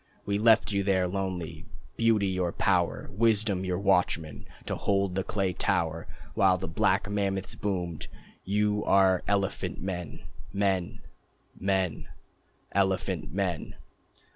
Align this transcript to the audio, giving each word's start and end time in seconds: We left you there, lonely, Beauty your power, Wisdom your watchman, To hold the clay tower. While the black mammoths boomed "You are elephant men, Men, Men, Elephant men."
We 0.25 0.39
left 0.39 0.71
you 0.71 0.81
there, 0.81 1.07
lonely, 1.07 1.63
Beauty 1.95 2.25
your 2.25 2.51
power, 2.51 3.07
Wisdom 3.11 3.63
your 3.63 3.77
watchman, 3.77 4.47
To 4.65 4.75
hold 4.75 5.13
the 5.13 5.23
clay 5.23 5.53
tower. 5.53 6.07
While 6.33 6.57
the 6.57 6.67
black 6.67 7.07
mammoths 7.07 7.53
boomed 7.53 8.07
"You 8.43 8.83
are 8.85 9.21
elephant 9.27 9.79
men, 9.79 10.21
Men, 10.51 11.01
Men, 11.55 12.07
Elephant 12.73 13.31
men." 13.31 13.75